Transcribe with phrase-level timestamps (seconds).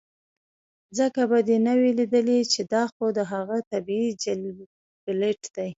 [0.97, 5.67] ځکه به دې نۀ وي ليدلے چې دا خو د هغه طبعي جبلت دے